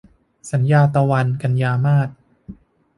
[0.51, 2.09] สัญญาตะวัน- กันยามาส